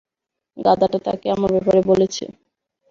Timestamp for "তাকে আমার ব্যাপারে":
1.05-1.81